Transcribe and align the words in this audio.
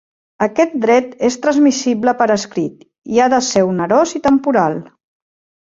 Aquest 0.43 0.71
dret 0.85 1.11
és 1.27 1.37
transmissible 1.43 2.15
per 2.23 2.29
escrit 2.37 2.81
i 3.17 3.21
ha 3.27 3.31
de 3.35 3.41
ser 3.51 3.67
onerós 3.69 4.19
i 4.23 4.27
temporal. 4.31 4.83